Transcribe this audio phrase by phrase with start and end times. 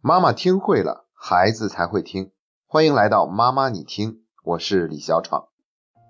[0.00, 2.30] 妈妈听会了，孩子才会听。
[2.68, 5.48] 欢迎来到妈妈你听，我是李小闯。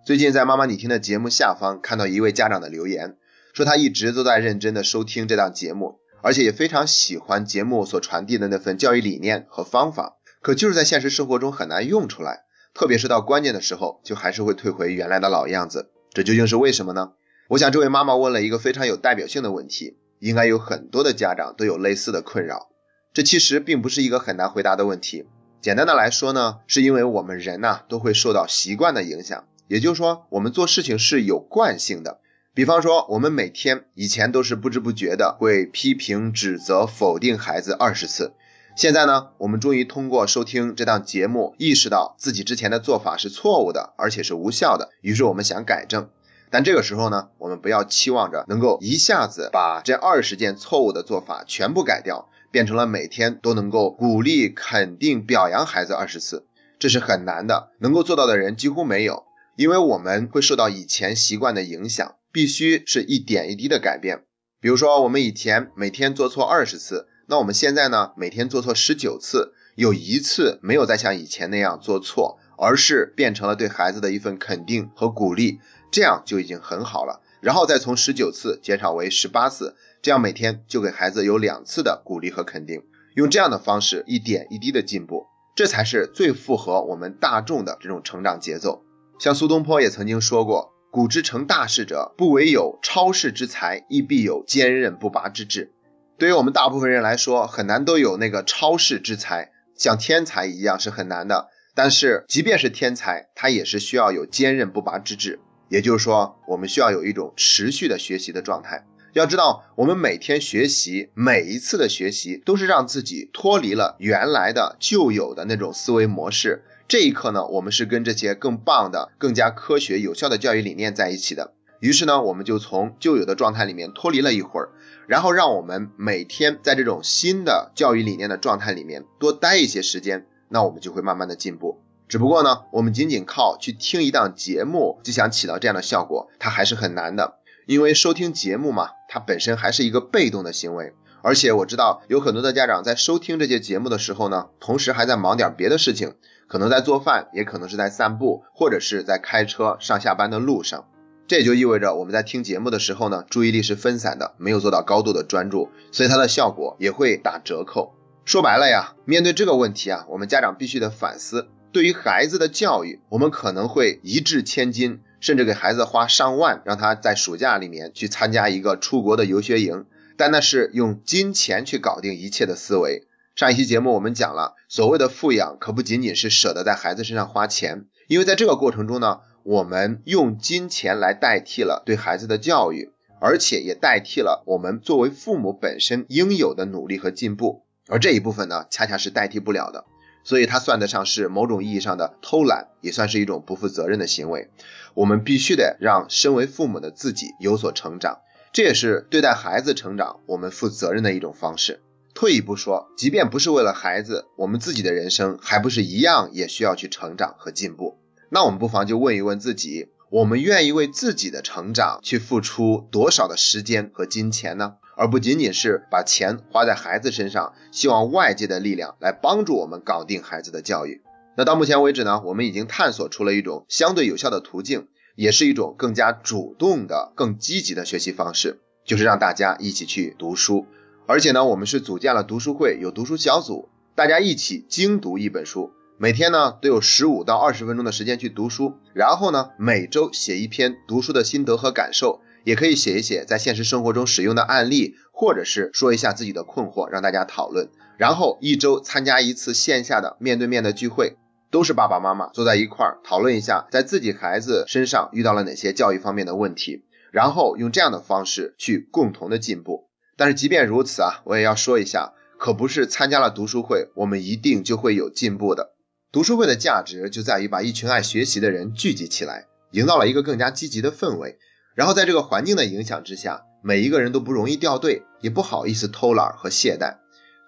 [0.04, 3.16] 最近在妈妈你听的节目下方看到一位家长的留言，
[3.54, 12.45] 说他一直都在认真的收听这档节目，而且也非常喜欢节目所传递的那份教育理念和方法，可就是在现实生活中很难用出来，
[12.75, 15.91] 特别是到关键的时候，就还是会退回原来的老样子。
[16.11, 17.12] 这究竟是为什么呢？
[17.48, 22.69] 我想这位妈妈问了一个非常有代表性的问题，应该有很多的家长都有类似的困扰。
[23.12, 25.27] 这其实并不是一个很难回答的问题。
[25.61, 32.20] 简单的来说呢，是因为我们人呐都会受到习惯的影响，也就是说，我们做事情是有惯性的。
[32.55, 38.32] 比方说，我们每天以前都是不知不觉的会批评、指责、否定孩子二十次，
[38.77, 44.90] 现在呢，我们终于通过收听这档节目，意识到自己之前的做法是错误的，而且是无效的。
[45.01, 46.09] 于是我们想改正，
[46.51, 52.29] 但这个时候呢，我们不要期望着能够一下子把这二十件错误的做法全部改掉。
[52.51, 56.47] 变成了每天都能够鼓励、肯定、表扬孩子二十次，
[56.79, 59.24] 这是很难的，能够做到的人几乎没有。
[59.57, 64.23] 因为我们会受到以前习惯的影响，必须是一点一滴的改变。
[64.61, 75.59] 比如说，我们以前每天做错二十次，那我们现在呢，每天做错十九次，有一次没有再像以前那样做错，而是变成了对孩子的一份肯定和鼓励，
[75.91, 77.21] 这样就已经很好了。
[77.41, 79.77] 然后再从十九次减少为十八次。
[80.01, 82.83] 这样每天就给孩子有两次的鼓励和肯定，
[83.15, 88.85] 用这样的方式一点一滴的进步，这才是最符合我们大众的这种成长节奏。
[89.19, 95.73] 像苏东坡也曾经说过：“古之成大事者，不惟有超世之才，亦必有坚韧不拔之志。”
[96.17, 101.49] 对于我们大部分人来说，很难都有那个超世之才，像天才一样是很难的。
[101.75, 108.85] 但是即便是天才，他也是需要有坚韧不拔之志，也就是说，我们需要有一种持续的学习的状态。
[109.19, 116.63] 要知道，我们每天学习，每一次的学习都是让自己脱离了原来的旧有的那种思维模式。
[116.87, 121.53] 这一刻呢，我们是跟这些更棒的、更加科学、有效的教育理念在一起的。
[121.81, 124.69] 于是呢，我们就从旧有的状态里面脱离了一会儿，
[125.09, 131.81] 然后让我们每天在这种新的教育理念的状态里面多待一些时间，那我们就会慢慢的进步。
[132.07, 137.34] 只不过呢，我们仅仅靠去听一档节目就想起到这样的效果，它还是很难的。
[137.67, 140.93] 因为收听节目嘛，它本身还是一个被动的行为，
[141.23, 146.15] 而且我知道有很多的家长在收听这些节目的时候呢，同时还在忙点别的事情，
[146.47, 150.85] 可能在做饭，也可能是在散步，或者是在开车上下班的路上。
[151.27, 157.95] 这也就意味着我们在听节目的时候呢，注意力是分散的，没有做到高度的专注，所以它的效果也会打折扣。
[158.25, 165.01] 说白了呀，面对这个问题啊，我们家长必须得反思，对于孩子的教育，我们可能会一掷千金。
[165.21, 169.87] 甚至给孩子花上万，让他在暑假里面去参加一个出国的游学营，
[170.17, 173.06] 但那是用金钱去搞定一切的思维。
[173.34, 182.91] 上一期节目我们讲了，所谓的富养可不仅仅是舍得在孩子身上花钱，因为在这个过程中呢，我们用金钱来代替了对孩子的教育，
[183.21, 189.84] 而且也代替了我们作为父母本身应有的努力和进步，而这一部分呢，恰恰是代替不了的。
[190.25, 194.51] 所以它算得上是某种意义上的偷懒，也算是一种不负责任的行为。
[194.95, 198.21] 我们必须得让身为父母的自己有所成长，
[198.53, 201.81] 这也是对待孩子成长我们负责任的一种方式。
[202.15, 207.99] 退一步说，即便不是为了孩子，我们自己的人生还不是一样也需要去成长和进步？
[208.28, 214.75] 那我们不妨就问一问自己：我们愿意为自己的成长去付出多少的时间和金钱呢？
[214.98, 221.03] 而不仅仅是把钱花在孩子身上，希望外界的力量来帮助我们搞定孩子的教育。
[221.36, 230.66] 那到目前为止呢，我们已经探索出了一种相对有效的途径，也是一种更加主动的、更积极的学习方式，就是让大家一起去读书。
[231.06, 242.20] 而且呢，我们是组建了读书会，有读书小组，大家一起精读一本书，每天呢都有十五到二十分钟的时间去读书，然后呢每周写一篇读书的心得和感受。
[242.44, 247.69] 也可以写一写在现实生活中使用的案例，或者是说一下自己的困惑，让大家讨论。
[247.97, 251.16] 然后一周参加一次线下的面对面的聚会，
[251.51, 259.88] 都是爸爸妈妈坐在一块儿讨论一下，在自己孩子身上遇到了哪些教育方面的问题，然后用这样的方式去共同的进步。
[260.16, 265.74] 但是即便如此啊，我也要说一下，可不是参加了读书会，我们一定就会有进步的。
[266.10, 271.38] 读书会的价值就在于把一群爱学习的人聚集起来，营造了一个更加积极的氛围。
[271.78, 276.96] 然后在这个环境的影响之下，每一个人都不容易掉队，也不好意思偷懒和懈怠，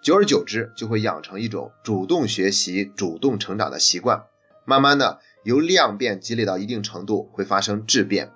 [0.04, 4.22] 久而久之就会养成一种主动学习、主动成长的习惯。
[4.64, 8.30] 慢慢的，由量变积累到一定程度，会发生质变。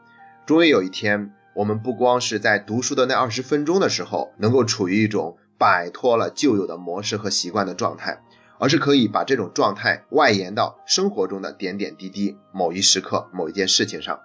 [0.46, 8.20] 终于有一天，我们不光是在读书的那二十分钟的时候，能够处于一种摆脱了旧有的模式和习惯的状态，
[8.58, 14.18] 而是可以把这种状态外延到生活中的点点滴滴、某一时刻、某一件事情上。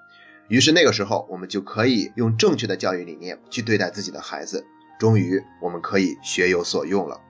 [0.49, 4.65] 于是那个时候，我们就可以用正确的教育理念去对待自己的孩子。
[4.99, 7.21] 终于，我们可以学有所用了。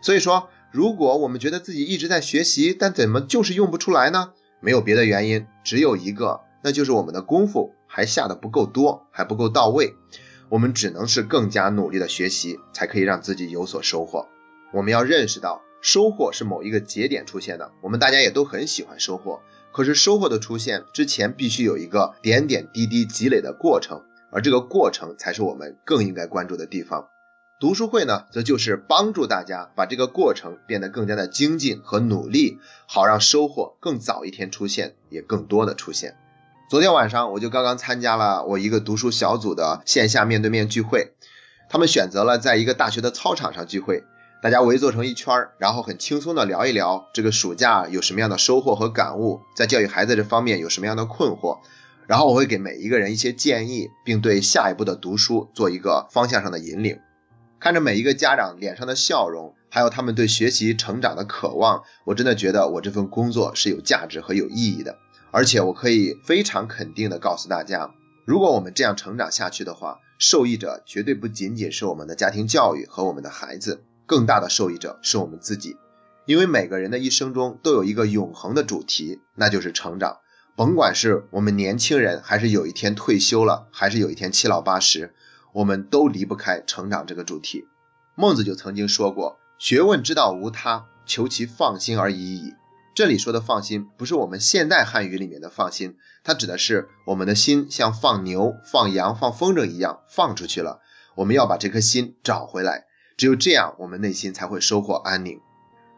[0.00, 4.32] 所以说，如果我们觉得自己一直在学习，但怎么就是用不出来呢？
[4.60, 9.94] 没有别的原因，只有一个，那就是我们的功夫还下的不够多，还不够到位。
[10.48, 14.28] 我们只能是更加努力的学习，才可以让自己有所收获。
[14.72, 17.72] 我们要认识到，收获是某一个节点出现的。
[17.82, 19.40] 我们大家也都很喜欢收获，
[19.72, 24.02] 可是收获的出现之前，必须有一个点点滴滴积累的过程。
[24.32, 27.08] 而这个过程才是我们更应该关注的地方。
[27.58, 36.16] 读书会呢，则就是帮助大家把这个过程变得更加的精进和努力，好让收获更早一天出现，也更多的出现。
[36.70, 41.12] 昨天晚上我就刚刚参加了我一个读书小组的线下面对面聚会，
[41.68, 44.04] 他们选择了在一个大学的操场上聚会，
[44.42, 51.58] 大家围坐成一圈儿，然后很轻松的聊一聊这个暑假有什么样的收获和感悟，在教育孩子这方面有什么样的困惑。
[52.06, 56.98] 然后我会给每一个人一些建议，并对下一步的读书做一个方向上的引领。
[57.60, 64.96] 看着每一个家长脸上的笑容，还有他们对学习成长的渴望，我真的觉得我这份工作是有价值和有意义的。
[65.30, 67.90] 而且我可以非常肯定的告诉大家，
[68.24, 75.76] 如果我们这样成长下去的话，受益者绝对不仅仅是我们的家庭教育和我们的孩子，更大的受益者是我们自己。
[76.26, 80.16] 因为每个人的一生中都有一个永恒的主题，那就是成长。
[80.56, 85.14] 甭管是我们年轻人，还是有一天退休了，还是有一天七老八十，
[85.52, 87.68] 我们都离不开成长这个主题。
[88.16, 92.54] 孟子就曾经说过：“学问之道无他，求其放心而已矣。”
[92.96, 100.80] 这里说的放心，不是我们现代汉语里面的放心，它指的是我们的心像放牛、放羊、放风筝一样放出去了，
[101.14, 102.86] 我们要把这颗心找回来，
[103.20, 105.42] 只有这样，我们内心才会收获安宁。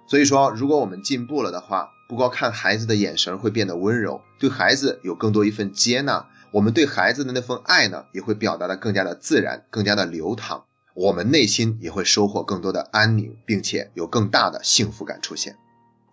[0.08, 10.64] 所以说，如果我们进步了的话，不光看孩子的眼神会变得温柔，对孩子有更多一份接纳，我们对孩子的那份爱呢，也会表达的更加的自然，更加的流淌，
[10.94, 15.56] 我们内心也会收获更多的安宁，并且有更大的幸福感出现。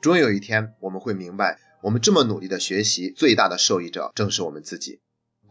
[0.01, 4.99] 终有一天，我们会明白，我们这么努力的学习，最大的受益者正是我们自己。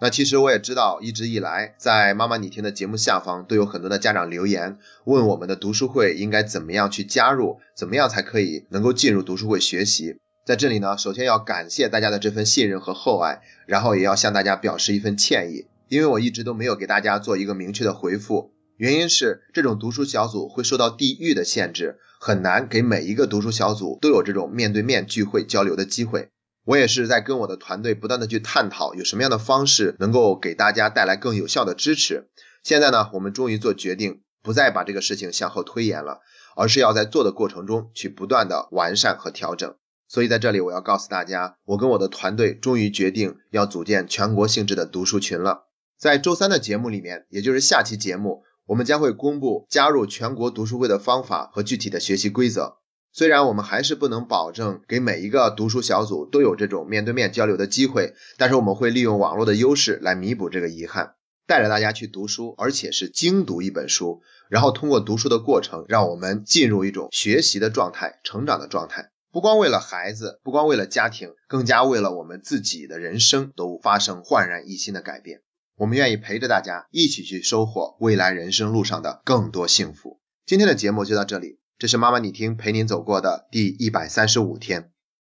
[0.00, 10.16] 那其实我也知道，一直以来在妈妈你听的节目下方都有很多的家长留言，问我们的读书会应该怎么样去加入，怎么样才可以能够进入读书会学习。
[10.46, 26.28] 在这里呢，首先要感谢大家的这份信任和厚爱，然后也要向大家表示一份歉意，因为我一直都没有给大家做一个明确的回复，原因是这种读书小组会受到地域的限制，很难给每一个读书小组都有这种面对面聚会交流的机会。
[26.68, 32.28] 我也是在跟我的团队不断的去探讨，有什么样的方式能够给大家带来更有效的支持。
[32.62, 36.20] 现在呢，我们终于做决定，不再把这个事情向后推延了，
[36.54, 39.76] 而是要在做的过程中去不断的完善和调整。
[40.08, 45.68] 所以在这里，我要告诉大家，我跟我的团队终于决定要组建全国性质的读书群了。
[45.98, 52.76] 在周三的节目里面，也就是下期节目，我们将会公布加入全国读书会的方法和具体的学习规则。
[53.18, 69.10] 虽然我们还是不能保证给每一个读书小组都有这种面对面交流的机会，但是我们会利用网络的优势来弥补这个遗憾，带着大家去读书，而且是精读一本书，然后通过读书的过程，让我们进入一种学习的状态、成长的状态。
[69.32, 75.40] 不光为了孩子，不光为了家庭，更加为了我们自己的人生都发生焕然一新的改变。
[75.76, 80.20] 我们愿意陪着大家一起去收获未来人生路上的更多幸福。
[80.46, 81.58] 今天的节目就到这里。
[81.78, 84.90] 这是妈妈你听陪您走过的第一百三十五天。